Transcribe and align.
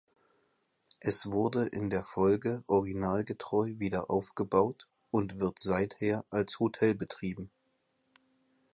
Es 0.99 1.27
wurde 1.29 1.67
in 1.67 1.91
der 1.91 2.03
Folge 2.03 2.63
originalgetreu 2.65 3.75
wieder 3.77 4.09
aufgebaut 4.09 4.87
und 5.11 5.39
wird 5.39 5.59
seither 5.59 6.25
als 6.31 6.59
Hotel 6.59 6.95
betrieben. 6.95 7.51